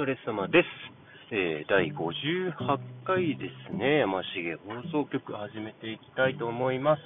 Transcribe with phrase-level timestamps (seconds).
[0.00, 0.66] 疲れ様です。
[1.30, 2.54] えー、第58
[3.04, 4.56] 回ですね、山重
[4.90, 7.02] 放送局始めていきたいと思います。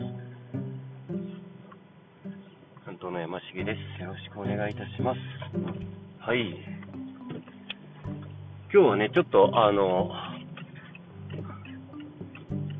[2.84, 4.00] 担当の山重です。
[4.00, 5.18] よろしくお願いいたします。
[6.20, 6.54] はい。
[8.72, 10.12] 今日はね、ちょっとあの、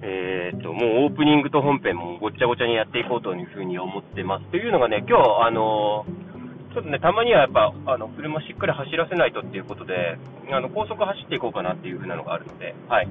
[0.00, 4.44] えー、っと、もうオープニングと本編もごっちゃごちゃにやっていこうというふうに思ってます。
[4.53, 6.07] というのがね、今日、あの
[6.75, 10.19] ちょっとね、たまにはやっぱ、あの、車しっかり走らせないとっていうことで、
[10.51, 13.07] あの、高速走っていこうかなっていう風なのがあるので、はい。
[13.07, 13.09] ち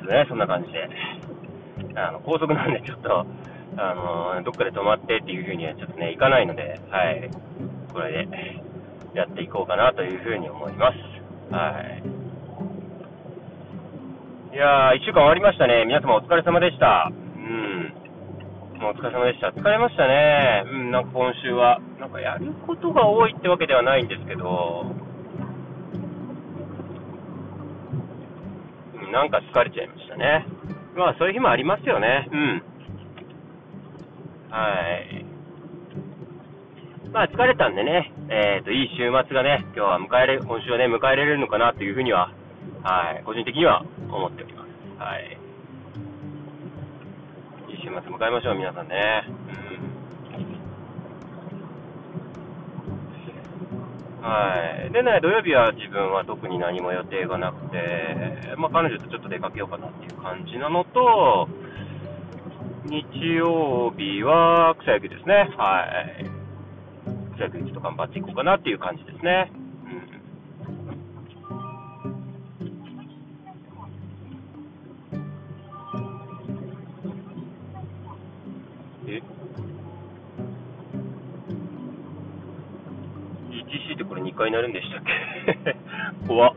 [0.00, 0.88] ょっとね、そんな感じで、
[1.94, 3.26] あの、高速なんでちょっと、
[3.76, 7.30] あの、どっかで止まってっていう風にはちょっとね、行かないので、はい。
[7.92, 8.62] これで、
[9.14, 10.96] やっていこうかなという風に思います。
[11.54, 12.02] はい。
[14.54, 15.84] いやー、1週間終わりましたね。
[15.84, 17.12] 皆様お疲れ様でした。
[17.36, 18.03] うん
[18.76, 19.48] お疲れ様でした。
[19.48, 20.64] 疲れましたね。
[20.66, 21.78] うん、なんか今週は。
[22.00, 24.84] なんかやることが多いってわけではないんですけど、
[29.12, 30.46] なんか疲れちゃいましたね。
[30.96, 32.28] まあそういう日もありますよね。
[32.32, 32.62] うん。
[34.50, 34.58] は
[35.06, 35.24] い。
[37.12, 42.32] まあ疲れたんでね、えっ、ー、と、いい週末がね、今日は迎えれ、今週はね、迎えられるのかなというふうには、
[42.82, 44.68] はい、個人的には思っております。
[44.98, 45.43] はい。
[47.94, 49.22] 週末迎えましょう、皆さんね。
[54.20, 54.92] はい。
[54.92, 61.48] でね、土曜日は自分は特に何も予定がなくて、まあ、彼女とちょっと出かけようかなっていう感じなのと、
[62.86, 63.04] 日
[63.36, 65.54] 曜日は草野球ですね。
[65.56, 65.86] は
[66.18, 66.26] い。
[67.36, 69.52] 草野球ちょっと頑張っていこうかなっていう感じですね。
[84.54, 85.76] なるんでしたっけ？
[86.28, 86.52] 怖っ。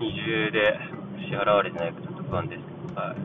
[0.00, 0.78] 二重で
[1.26, 2.60] 支払われてないかちょっと不安です。
[2.94, 3.16] はい。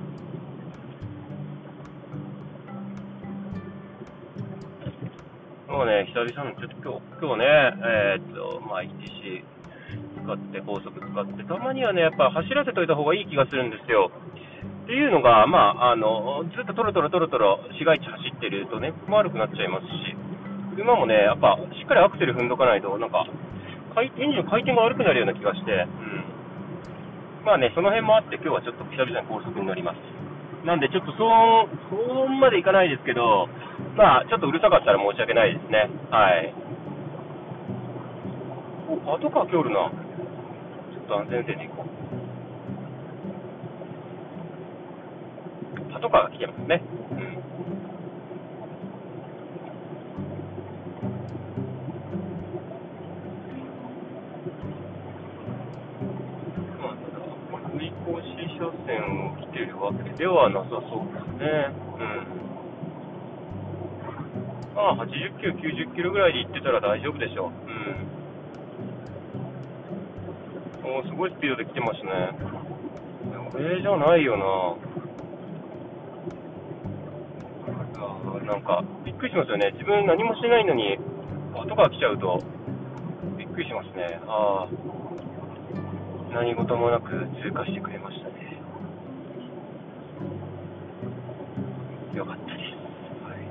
[5.72, 7.46] もうね、久々の、ちょっと今日、今日ね、
[7.84, 9.44] えー、っと、まあ、ETC
[10.24, 14.09] 使って、高速使って、たまにはね、やっぱ走らせといた方がいい気がするんですよ。
[14.84, 20.15] っていうのが、まあ、あの、ずっとトロトロトロトロ市街地走ってるとね、悪くなっちゃいますし、
[20.75, 23.25] 車もね、やっぱしっかりアクセル踏んどかないと、なんか、
[23.96, 26.24] エンジンの回転が悪くなるような気がして、うん。
[27.47, 29.96] まあね、その辺もあって、今日はちょっと久々に高速に乗ります。
[30.68, 31.96] なんで、ちょっと騒音、騒
[32.28, 33.47] 音までいかないですけど、
[33.96, 35.90] まあ、ちょっとうるさかったら申し訳ないですね。
[36.12, 36.53] はい。
[39.06, 39.90] パトカー来るな。
[40.92, 41.90] ちょっと安全運転で行こう。
[45.94, 46.84] パトカーが来てますね。
[47.12, 47.36] うん。
[59.86, 60.81] わけではなさそう
[61.14, 61.72] ですね。
[62.00, 62.36] うん。
[64.76, 67.52] まあ、80キロ、90キロぐらいで行ってたら大丈夫でしょう。
[70.86, 71.00] うん。
[71.00, 72.31] おすごいスピードで来てますね。
[73.52, 74.75] これじゃないよな。
[78.46, 79.72] なんか、びっくりしますよね。
[79.74, 81.00] 自分何もしてないのに、
[81.54, 82.40] 後が来ちゃうと、
[83.38, 84.20] びっくりしますね。
[84.28, 84.96] ああ。
[86.31, 87.09] 何事もなく
[87.42, 88.55] 通過してくれましたね。
[92.16, 92.58] よかったです。
[93.28, 93.44] はい、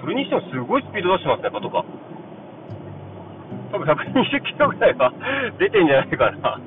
[0.00, 1.84] それにしてもすごいスピード出してますね、パトカー。
[3.72, 5.12] 多分120キロぐらいは
[5.60, 6.60] 出てんじゃないかな。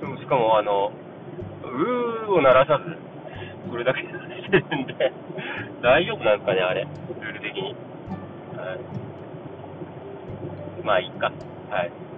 [0.00, 0.92] でもしかも、あの、
[1.62, 2.96] うーを鳴らさず、
[3.70, 4.06] それだけし
[4.50, 5.12] てるんで、
[5.82, 6.86] 大丈夫なんですかね、あれ、
[7.20, 7.74] ルール的に。
[8.56, 8.78] はい、
[10.86, 11.30] まあ、いいか。
[11.68, 12.09] はい。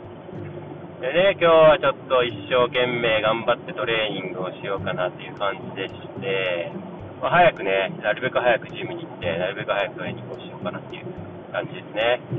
[1.03, 6.71] でね、今日はちょっと一生懸命頑張ってトレーニングをしようかなっていう感じでして、
[7.19, 11.11] まあ、早くね、なるべく早くジムに行って、なるべく早くトレーニングをしようかなっていう
[11.51, 12.23] 感じですね。
[12.31, 12.35] う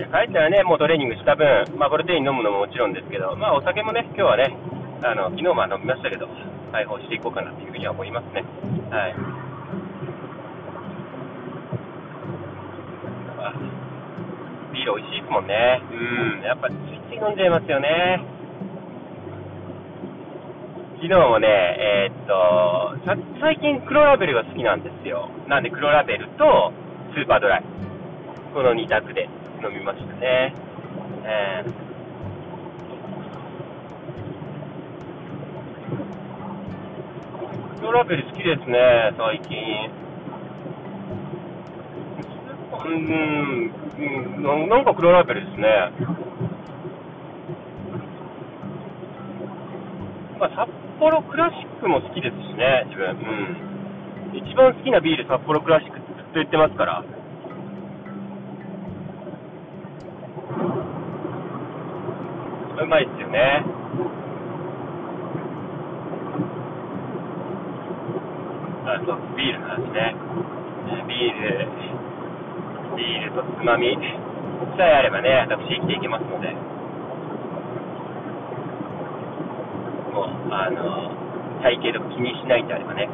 [0.00, 1.44] で帰ったらね、もうトレーニングした分、
[1.76, 4.48] まあ、プロテイン飲むのももちろんですけど、まあ、お酒もね、今日はね、
[5.04, 6.26] あの昨日も飲みましたけど、
[6.72, 8.42] 解放していこうかなっていうふうには思いますね。
[8.88, 9.33] はい。
[14.84, 15.80] ール美味しいですもんね。
[15.90, 18.20] うん、やっぱついつい飲んじゃいますよね。
[21.00, 22.96] 昨日もね、えー、っと、
[23.40, 25.28] 最近黒ラベルが好きなんですよ。
[25.48, 26.72] なんで黒ラベルと
[27.14, 27.64] スーパードライ。
[28.54, 29.28] この2択で
[29.62, 30.54] 飲みましたね。
[31.24, 31.84] えー
[37.84, 40.03] 黒ラベル好きですね、最近。
[42.82, 45.92] うん、うんなんか黒ラベルですね。
[50.38, 50.68] まあ、札
[50.98, 53.10] 幌クラシックも好きですしね、自分。
[53.10, 54.36] うん。
[54.36, 57.04] 一番好きなビール、札幌クラシックずっと言ってますから。
[62.82, 63.64] うまいっすよね。
[68.86, 70.14] あそう、ビールの話ね。
[71.08, 71.93] ビール、
[72.96, 73.96] ビールとつまみ
[74.76, 76.50] さえあればね、私生きていけますので。
[80.14, 81.10] もう、あの、
[81.62, 83.08] 体型とか気にしないんであればね。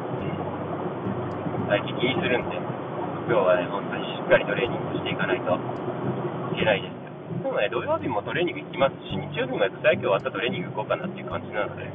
[1.69, 5.57] 体型気にするんで、今日はね、本当にしっかりトレーニングしていかないと
[6.53, 7.43] いけないですよ。
[7.43, 11.85] でもね、土曜日もトレーニング行きますし、日曜日も草野球終わったトレーニング行こうかなっていう感じなので、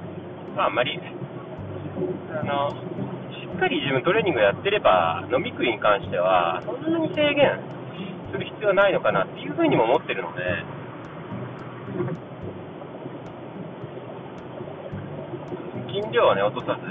[0.54, 0.98] まあ、あんまり、
[2.34, 2.70] あの、
[3.46, 7.60] しっかり自分トレーニングやってれば、飲み食いに関しては、そんなに制限
[8.32, 10.42] する必要はないのかなっていうふうにも思ってるので、
[15.88, 16.90] 筋量はね、落とさず。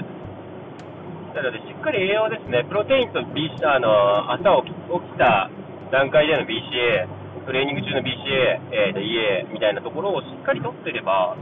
[1.36, 5.50] なので、しっかり栄養ですね、プロテインと B あの朝起きた
[5.92, 7.06] 段階での BCA、
[7.44, 11.36] トレーニング中の BCA、えー、と EA みたいなところをしっかりとってれば、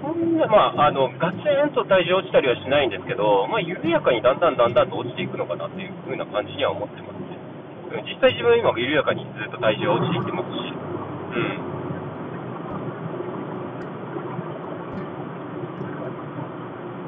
[0.00, 7.38] そんな、まあ、あのガツンと体重落ちたりはしないんですけど、まあ、緩やかにだんだんだんだんと落ちていくのかなっていう風な感じには思ってますね。
[8.04, 10.72] 実際自分は今緩やかにずっと体重落ちていってますし、
[11.34, 11.78] うん。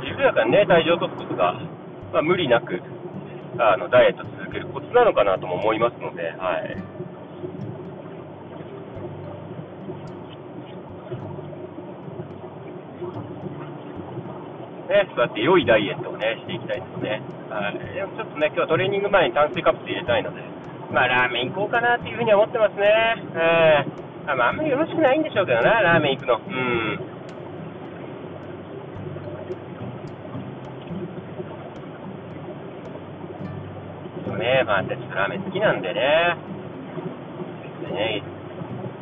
[0.08, 1.52] 緩やかにね、体重を落とすことが、
[2.12, 2.80] まあ、無理なく、
[3.58, 7.09] あの、ダイエット続けるコツなのかなとも思いますので、はい。
[14.90, 17.22] ね、そうやって良いダイエットをね、していきたいですね。
[17.48, 17.78] はい。
[17.94, 20.42] でもちょっとね、今日はトレーニング前に炭水化物入れたいので、
[20.90, 22.90] まあ、ラーメン行こうかなっていうふうには思ってますね。
[23.38, 26.40] えー、まあ、あんまりよろしくないんでしょうけどな、ラーメン行くの。
[26.42, 26.98] うん。
[34.26, 36.36] そうね、まあ、私ラーメン好きなんでね。
[37.86, 38.22] でね、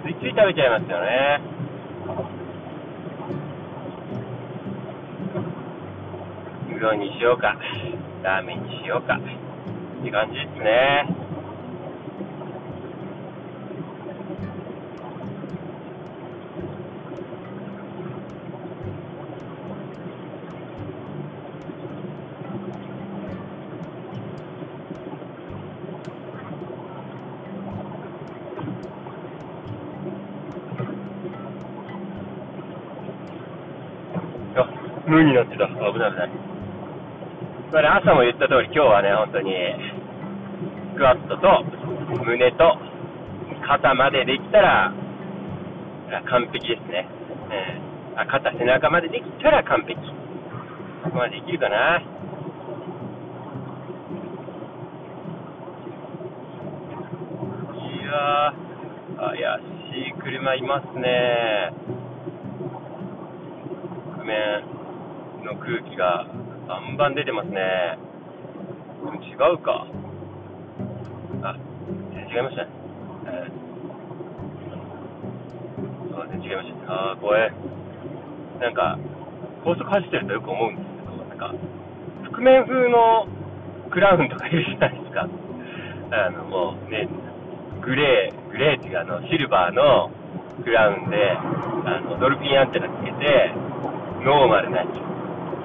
[0.05, 2.38] ついつい食べちゃいますよね。
[6.79, 7.57] うどんにしようか、
[8.23, 11.09] ラーメンにしようか、って感じですね。
[34.55, 34.69] あ、
[35.09, 35.67] 無になってた。
[35.67, 36.58] 危ない危ない。
[37.71, 39.53] まあね、朝も言った通り、今日はね、本当に、
[40.95, 41.65] スクワットと、
[42.25, 42.79] 胸と、
[43.67, 44.91] 肩までできたら、
[46.31, 47.07] 完璧ですね。
[48.15, 48.21] うん。
[48.21, 50.01] あ、肩、背中までできたら完璧。
[51.05, 52.01] そこまでできるかな。
[52.01, 52.05] い
[58.09, 58.55] や、
[59.19, 59.37] 怪
[59.93, 61.75] しい車いますね。
[64.17, 64.65] 覆面
[65.45, 66.25] の空気が
[66.69, 67.97] バンバン出てますね。
[69.03, 69.87] でも違うか。
[71.43, 71.57] あ、
[72.13, 72.69] 全然違いましたね。
[73.25, 76.83] えー、あ、全然違いましたね。
[76.89, 77.53] あー、怖い。
[78.61, 78.99] なんか、
[79.65, 81.55] 高速走ってるとよく思うんですけど、なんか、
[82.37, 83.27] 覆面風の
[83.91, 85.27] クラウンとかいるじゃないですか。
[86.11, 87.09] あの、もうね、
[87.81, 90.11] グレー、グレーっていうか、あの、シルバーの
[90.63, 93.55] クラウンで、あの、ドルフィンアンテナつけて、
[94.23, 94.85] ノーマルな。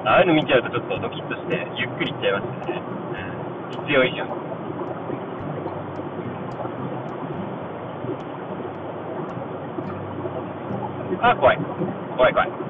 [0.06, 2.82] ああいうの見ちゃうとちょっとドキッとして、ゆっくりいっちゃいますよね。
[3.72, 4.32] 必要以上に。
[11.22, 11.58] あ、怖い。
[12.18, 12.63] 怖い怖い。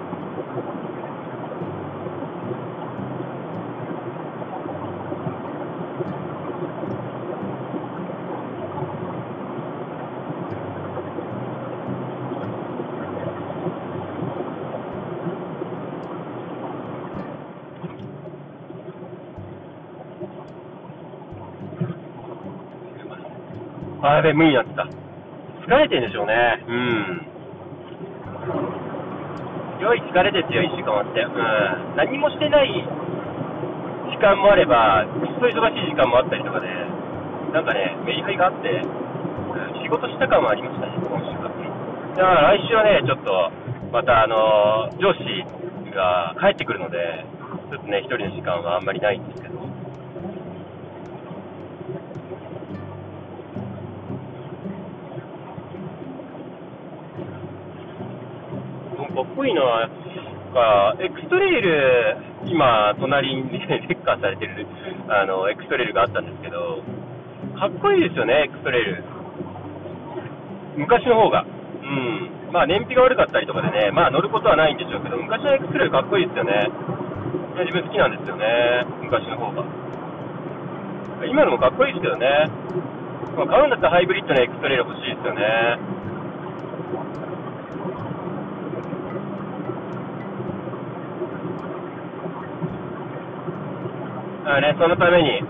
[24.23, 24.87] べ、無になってた。
[25.67, 26.63] 疲れてんでしょうね。
[26.67, 27.27] うん。
[29.79, 31.21] すごい疲れですよ、1週間終わって。
[31.21, 31.95] うん。
[31.95, 32.71] 何もしてない
[34.11, 36.67] 時間もあれば、くっそ忙しい時間もあったりとかで、
[37.51, 38.81] なんかね、メリハリがあって、
[39.83, 41.51] 仕事した感はありましたね、今週は。
[42.15, 43.51] だから来週はね、ちょっと、
[43.91, 45.23] またあの、上司
[45.93, 47.25] が帰ってくるので、
[47.69, 49.72] ちょっとね、一人の時間はあんまりないんですけど。
[59.13, 59.61] かっこいいな
[60.53, 64.65] あエクストレイル、今、隣にレッカーされてる
[65.07, 66.81] あのエクストレイルがあったんですけど、
[67.57, 69.03] かっこいいですよね、エクストレイル。
[70.77, 71.45] 昔の方が。
[71.45, 72.29] うん。
[72.51, 76.69] まあ、燃費が悪かったりとかでね、まあ、乗ることはないんでしょうけど、昔のエクストレイルかっこいいですよね。
[77.65, 79.63] 自分好きなんですよね、昔の方が。
[81.25, 82.49] 今のもかっこいいですけどね。
[83.33, 85.79] 買うんだったらハイブリッドのエクストレイル欲しいですよね。
[94.55, 95.41] あね、そのために、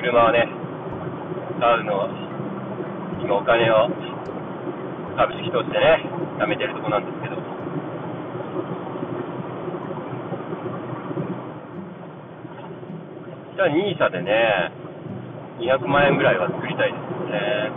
[0.00, 0.48] 車をね、
[1.60, 2.08] 買うのを、
[3.22, 3.88] 今お金を
[5.16, 6.02] 株式投資でね、
[6.40, 7.36] 貯めてるとこなんですけど。
[13.54, 14.72] じゃあ NISA でね、
[15.60, 17.70] 200万円ぐらいは作りたいですよね。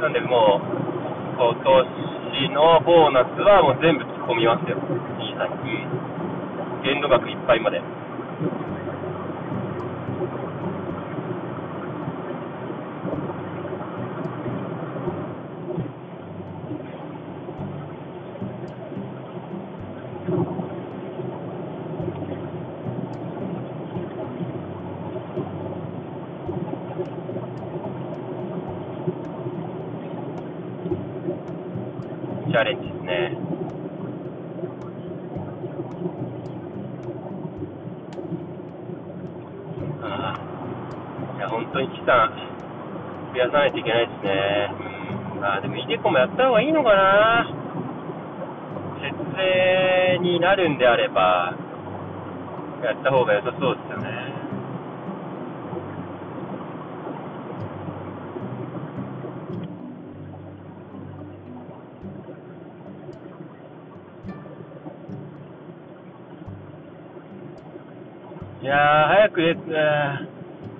[0.00, 0.86] なんでもう、
[1.36, 1.54] 今
[2.40, 5.86] 年のボーナスはもう全部込みますよ、NISA に。
[6.82, 7.80] 限度額いっぱいまで。
[32.48, 33.36] チャレンジですね。
[40.00, 42.32] ああ、いや、本当に資産
[43.36, 44.72] 増やさないといけないですね。
[45.36, 47.46] うん、あでも、イデコもやった方がいいのかな。
[48.96, 51.52] 節税になるんであれば、
[52.82, 54.26] やった方が良さそうですよね。
[68.62, 69.52] いやー、早く、え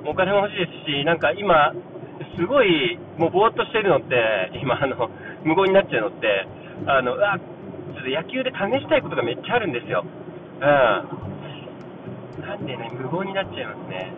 [0.05, 1.75] ー、お金も欲しいですし、なんか今、
[2.37, 5.11] すごい、もうぼーっとしてるのって、今、あの、
[5.45, 6.47] 無言になっちゃうのって、
[6.87, 10.05] あの、うわ、ちょっと野球で試したいことがめっちゃあるんですよ。
[10.57, 10.65] うん。
[12.47, 14.13] なんでね、無言になっちゃいますね。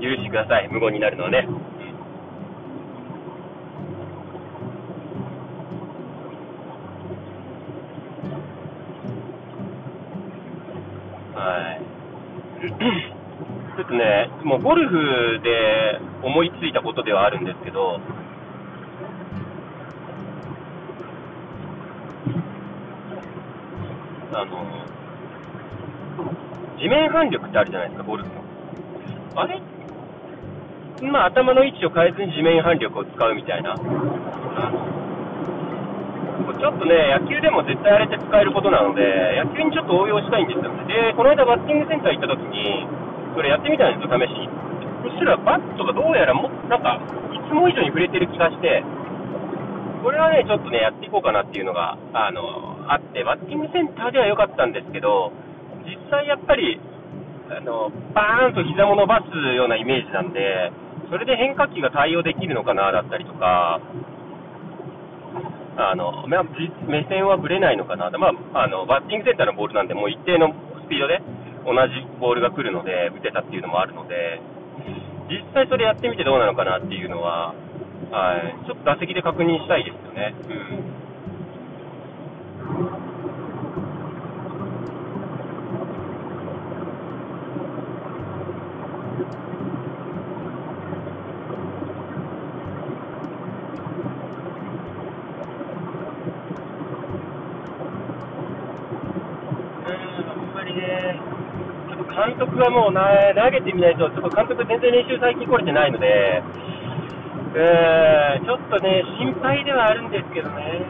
[0.00, 1.46] 許してください、無言になるのはね。
[11.34, 11.82] はい。
[13.76, 18.00] ちょっとね、もうゴルフで思いついたことではあるんですけど、
[24.32, 24.64] あの、
[26.78, 28.42] 地面反力ってあるじゃないですか、ゴルフの。
[29.42, 29.60] あれ？
[31.10, 33.74] まあ、頭の位置を変えずに地面反力を使うみたいな。
[33.74, 39.02] ちょっとね、野球でも絶対あれって使えることなので、
[39.38, 40.86] 野球にちょっと応用したいんですよね。
[40.86, 42.86] で、この間バッティングセンター行った時に、
[43.38, 44.50] それやってみたんですよ、試しに。
[45.06, 46.98] そしたらバットがどうやらも、なんか、
[47.30, 48.82] いつも以上に触れてる気がして、
[50.02, 52.42] これはね、ちょっとね、やっていこうかなっていうのが、あの、
[52.90, 55.30] あって、バッティングセンターでは良かったんですけど、
[55.86, 56.80] 実際やっぱり、
[57.54, 60.72] あの、バーンと膝も伸ばすようなイメージなんで、
[61.08, 63.78] それで変化球が対応できるのかなだったりとか、
[65.78, 70.50] あの目線はぶれないのかな、まあ、あのバッティングセンターのボールなんで、もう一定の
[70.82, 71.22] スピードで
[71.68, 74.40] 同じボールが来るので、打てたっていうのもあるので、
[75.28, 77.54] 実際それやってみてどうなのかなっていうのは、
[78.10, 80.34] はい、ちょっと打席で確認したいですよね。
[80.48, 80.52] う
[83.04, 83.07] ん
[102.58, 106.42] はもう投げてみないと、ちょっと監督、全然練習最近来れてないので、
[107.54, 110.82] えー、ちょっとね、心配ではあるんですけどね。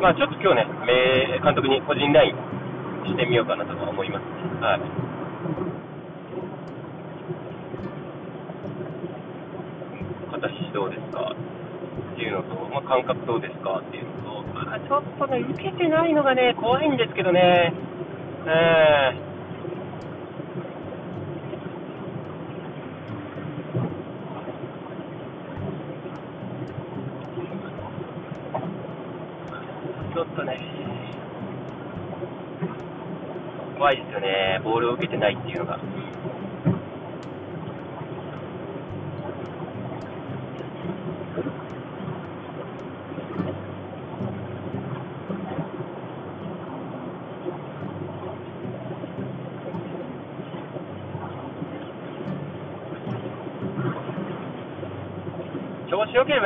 [0.00, 2.36] まあ、ちょっと今日ね、監督に個人ライン
[3.08, 4.24] してみようかなと思います。
[4.60, 4.80] はい。
[10.74, 11.30] どうですか？
[11.30, 13.78] っていうのと、まあ、感覚どうですか？
[13.78, 17.72] っていうのと、まあちょっとね、受けてないのがね、怖いんですけどね。
[18.46, 19.34] えー
[30.14, 30.58] ちょっとね、
[33.76, 35.78] 怖いですよね、ボールを受けてないっていうのが。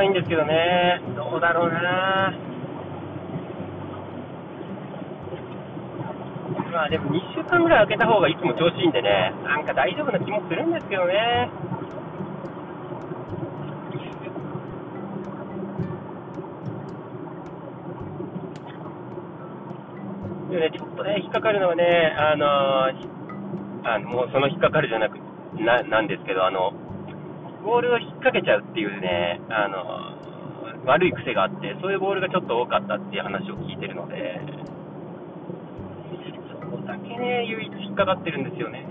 [0.09, 2.33] いいんですけどね、どうだろうな。
[6.71, 11.51] まあでも2週間ぐらい空けた方がいつも調子いいんでね、なんか大丈夫な気もするんですけどね。
[20.49, 22.47] でね、ちょっとね、引っかかるのはね、あの
[23.87, 25.19] あのもうその引っかかるじゃなく
[25.59, 26.73] ななんですけど、あの
[27.63, 34.41] ボールを引っかけちゃうっていうね、あの悪い癖があって、そういうボールがちょっと多かったっていう話を聞いてるので、
[36.51, 38.85] そこだけね、唯一引っかかってるんですよね。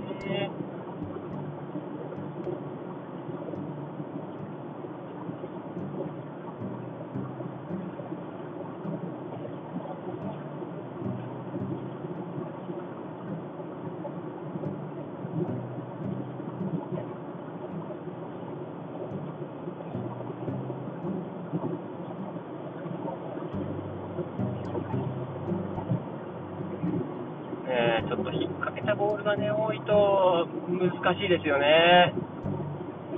[27.69, 32.15] ねちょっと引っ掛けたボールがね、多いと難しいですよね。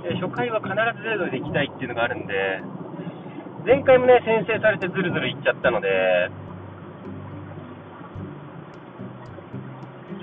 [0.03, 2.61] で初回は必ずゼロで行きたいっていうのがあるんで、
[3.65, 6.31] 前回もね、先制されてずるずるいっちゃったので、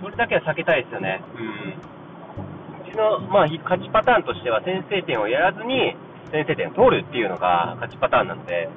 [0.01, 1.23] それだけは避けたいですよね。
[1.37, 2.89] うん。
[2.89, 5.95] うちの、まあ、勝ちパターンとしては、先制点をやらずに、
[6.33, 8.69] 先制点を取るっていうのが勝ちパターンなので、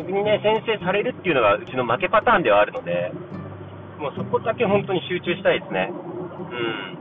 [0.00, 3.12] 逆にね、先制されるっていうのがうちの負けパターンではあるので、
[3.98, 5.92] もうそこだけ本当に集中したいですね。
[5.92, 6.96] うん。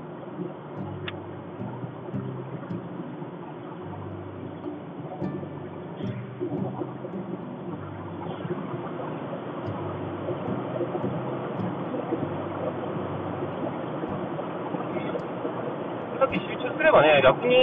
[16.20, 17.56] さっき集中すればね、逆に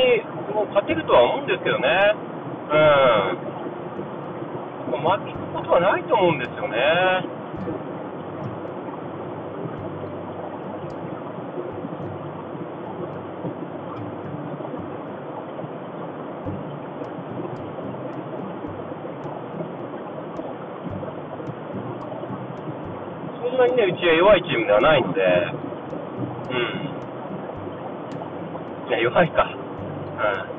[0.55, 2.14] もう勝てるとは思うんですけどね。
[2.70, 3.45] うん。
[4.98, 6.78] もう負けることはないと思うんですよね。
[23.42, 25.20] そんなにね、うちは弱いチームではないので、
[26.50, 26.54] う
[28.87, 28.88] ん。
[28.88, 29.44] いや、弱いか。
[29.44, 30.56] うん。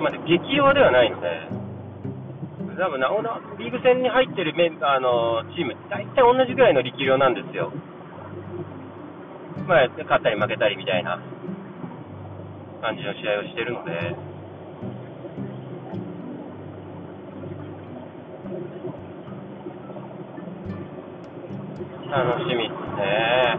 [0.00, 1.28] まあ、激弱ではないので、
[2.78, 7.72] 多分なおなリーグ戦に入ってるメあのチーム、大体同じぐらいの力量なんですよ。
[9.66, 11.20] まあ、勝ったり負けたりみたいな
[12.80, 14.16] 感じの試合をしてるので、
[22.10, 23.58] 楽しみですね。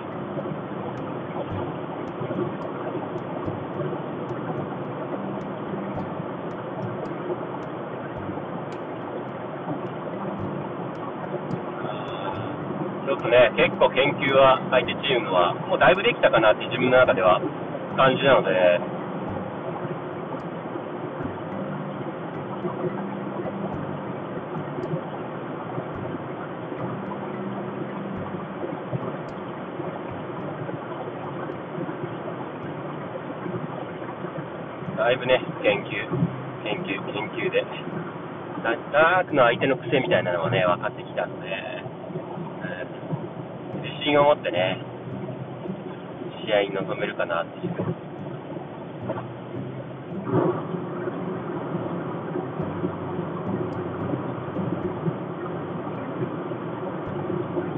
[13.05, 17.39] ちょ研究は相手チームは、もうだいぶできたかなって自分の中では
[17.95, 18.79] 感じなので、
[34.97, 36.05] だいぶね、研究、
[36.63, 37.63] 研究、研究で、
[38.61, 41.68] なんとなくの相手の癖みたいなのがね、分かってきたので、
[44.09, 44.81] 信を持ってね、
[46.45, 47.73] 試合に臨めるかなっていう。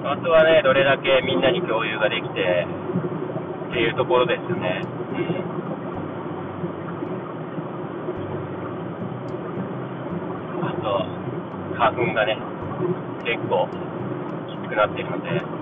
[0.03, 2.67] あとはね、どれだけみんなに共有ができて
[3.69, 4.81] っていうところですよね。
[4.85, 5.61] うん
[10.63, 11.05] あと、
[11.75, 12.37] 花粉がね、
[13.25, 13.67] 結構
[14.47, 15.61] きつくなっているので、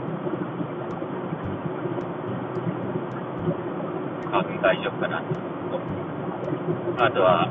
[4.31, 5.23] 花粉大丈夫かな
[6.99, 7.47] あとは、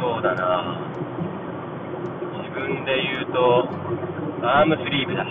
[0.00, 0.80] そうだな
[2.42, 3.68] 自分で言うと、
[4.42, 5.26] アームスリーブだ。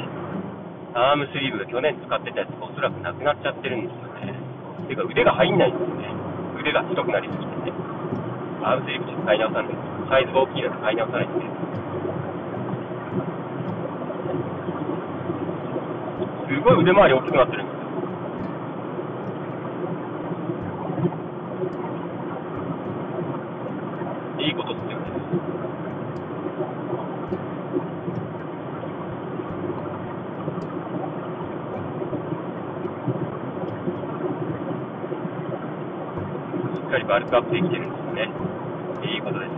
[0.93, 4.34] アームスリーブが去年使ってたやつがおそらくなくなっちゃってるんですよね。
[4.88, 6.13] てか腕が入んないんですよね。
[6.60, 7.73] 腕が太くなりすぎてて。
[8.63, 9.73] アームスリーブちょっと買い直さない
[10.10, 11.31] サイズが大きいので買い直さないと。
[16.47, 17.81] すごい腕回り大きくなってるんですよ。
[24.41, 25.12] いいことっすよね。
[37.32, 38.28] しっかりバルクアップできてるんですよね。
[39.08, 39.56] いいことですよ。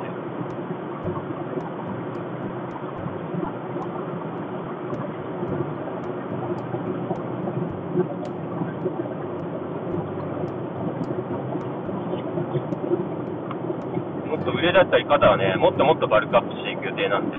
[14.30, 17.38] もっと腕だったり肩はね、もっともっとバルクアップしていく予定なんで、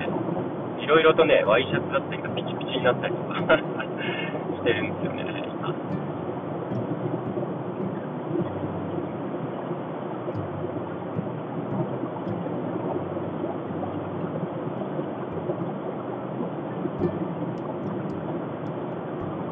[0.83, 5.73] いろいろとね、ワイシャツだったりがピチピチになったりとかしてるんですよね、今。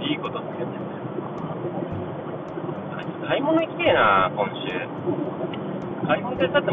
[0.04, 0.76] いいことっすよね。
[2.92, 4.88] あ買い物行きてえな、今週。
[6.08, 6.72] 買い物手伝って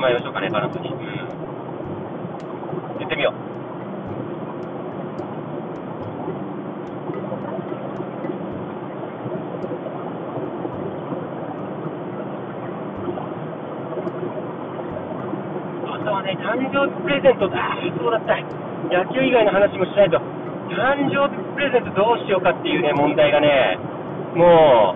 [0.51, 0.91] もらいましょうかね、彼女に。
[0.91, 0.99] うん。
[2.99, 3.35] 言ってみよう。
[15.87, 17.77] あとはね、誕生日プレゼントだ。
[17.99, 18.37] そうだった。
[18.91, 20.19] 野球以外の話もしないと。
[20.71, 23.79] 誕生日プレゼントどうしようかっていうね、問題がね、
[24.35, 24.95] も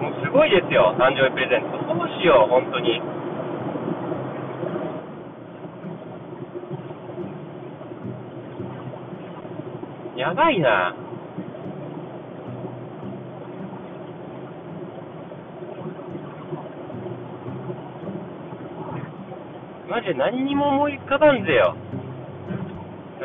[0.00, 1.78] う、もうすごいですよ、誕生日プレゼント。
[1.94, 3.13] どうしよう、本当に。
[10.16, 10.94] やばいな。
[19.88, 21.76] マジで何にも思い浮かばんぜよ。
[23.20, 23.24] う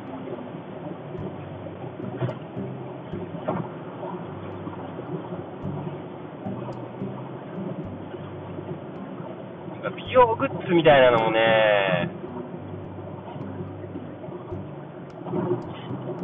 [0.00, 0.14] ん。
[9.96, 12.08] 美容グッズみたいなのもね、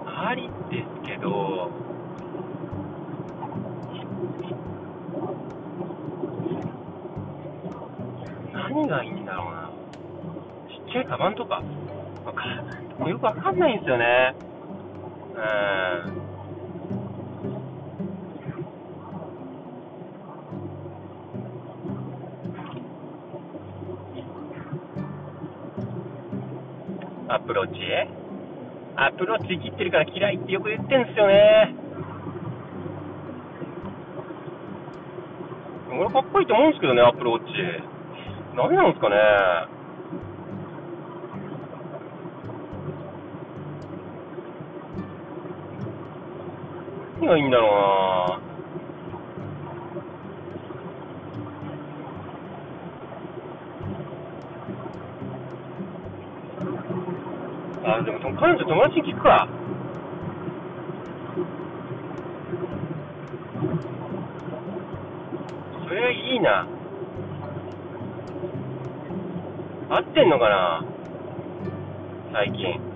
[0.06, 1.70] ありですけど、
[8.52, 9.70] 何がいいんだろうな。
[10.68, 11.62] ちっちゃいカバンとか、
[12.24, 12.44] わか
[13.08, 14.34] よくわかんないんですよね。
[15.34, 16.30] うん。
[27.32, 27.78] アプローチ
[28.96, 31.74] アプローチ切ってるから嫌いってよく言ってんですよね。
[35.92, 37.52] 俺かっこいいと思うんですけどね、アプローチ。
[38.56, 39.79] ダメなんですかね。
[47.30, 48.40] がいいんだろ
[57.84, 59.48] うなあ、でも彼女友達に聞くか。
[65.88, 66.66] それはいいな。
[69.88, 70.84] 合ってんのかな？
[72.32, 72.89] 最近。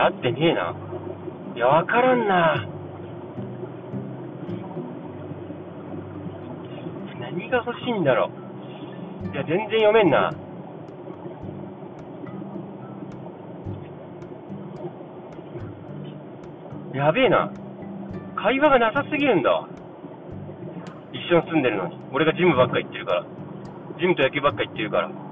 [0.00, 0.74] 合ってねえな。
[1.54, 2.66] いや、わからんな。
[7.20, 8.30] 何が欲しいんだろ
[9.24, 9.32] う。
[9.32, 10.32] いや、全然読めんな。
[16.94, 17.52] やべえな。
[18.36, 19.68] 会話がなさすぎるんだ。
[21.12, 21.96] 一緒に住んでるのに。
[22.12, 23.24] 俺がジムばっか行ってるから。
[23.98, 25.29] ジムと野球ばっか行ってるから。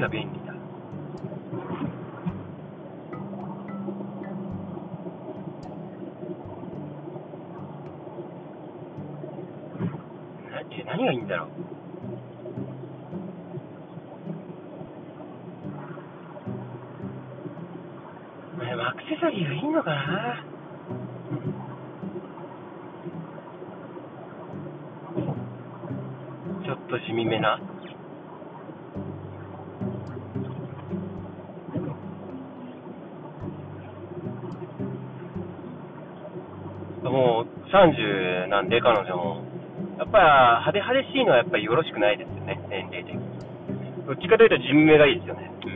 [0.00, 0.54] が便利だ？
[10.86, 11.48] 何がいいんだろう？
[18.82, 20.44] アクセサリーがいいのかな？
[26.64, 27.60] ちょっと染み目な。
[37.80, 39.42] 30なんで、彼女も。
[39.98, 43.20] やっぱ派手派手しいのはやっぱりよろしくないですよね、年齢的に。
[44.06, 45.50] どっちかというと地味めがいいですよね。
[45.64, 45.68] う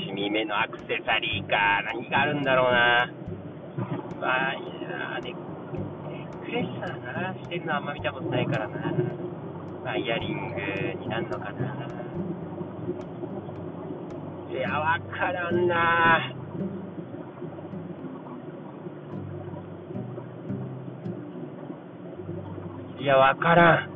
[0.00, 0.04] ん。
[0.06, 1.82] 地味めのアクセサリーか。
[1.84, 3.12] 何があるんだろうな。
[4.20, 5.34] まあ、いやネッ
[6.44, 8.76] クレスさな、してるのあんま見たことないからな。
[9.84, 10.56] まあ、イヤリング
[11.00, 11.76] になるのかな。
[14.50, 16.43] いや、わからんな。
[23.04, 23.90] いや、わからん。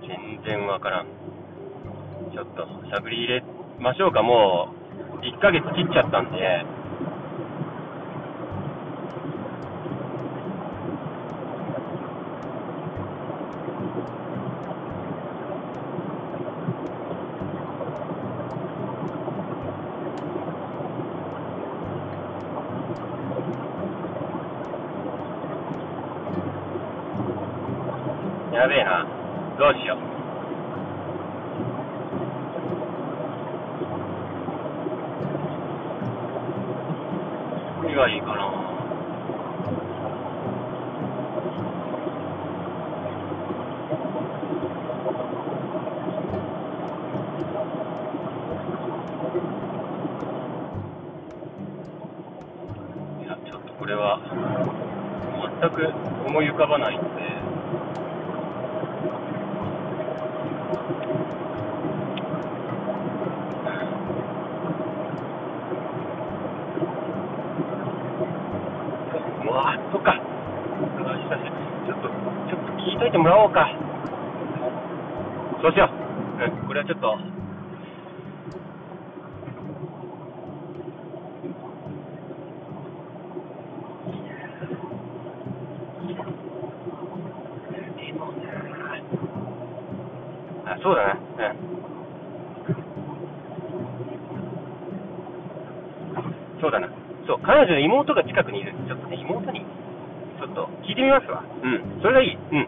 [0.00, 1.06] 全然わからん。
[2.32, 3.44] ちょっと、しゃぶり入れ
[3.78, 4.22] ましょうか。
[4.22, 4.70] も
[5.20, 6.71] う、1ヶ月切っちゃったんで。
[28.52, 29.06] やべえな。
[29.58, 29.98] どうしよう。
[37.82, 38.32] 何がいいかな。
[53.22, 54.20] いや、ちょっとこれは、
[55.60, 55.88] 全く
[56.26, 57.06] 思い浮かばないんで。
[69.44, 70.14] うわそっか。
[70.14, 73.68] ちょっと、ちょっと聞いといてもらおうか。
[75.60, 75.90] そうしよ
[76.40, 76.42] う。
[76.42, 77.18] うん、これはちょっと。
[90.82, 91.14] そうだな。
[91.14, 91.56] うん。
[96.60, 96.88] そうだな。
[97.26, 101.44] そう、彼女の妹が近くにいる、ちょっとね、妹に、ちょっと聞いてみますわ。
[101.62, 102.34] うん、それがいい。
[102.34, 102.66] うん。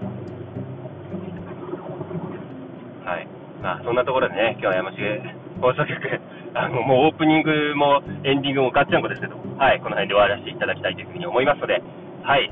[3.04, 3.26] はい。
[3.62, 5.20] まあ、そんなところでね、今日は山重
[5.60, 6.20] 放送局、
[6.56, 11.82] あの、もうオープニングもエンディングもガッチャンコですけど、はい、この辺で終わらせていただきたいというふうに思いますので、
[12.22, 12.50] はい。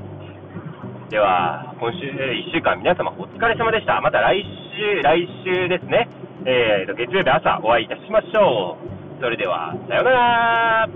[1.09, 3.99] では、今週1週間皆様お疲れ様でした。
[4.01, 4.45] また来
[4.77, 6.07] 週、来週ですね、
[6.45, 8.77] えーと、月曜日朝お会いいたしましょ
[9.19, 9.21] う。
[9.21, 10.89] それでは、さようなら